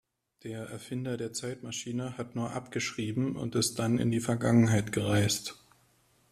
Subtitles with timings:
[0.41, 5.63] Der Erfinder der Zeitmaschine hat nur abgeschrieben und ist dann in die Vergangenheit gereist.